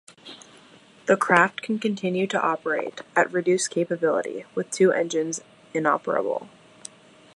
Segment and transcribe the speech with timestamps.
[1.05, 5.41] The craft can continue to operate, at reduced capability, with two engines
[5.75, 6.49] inoperable.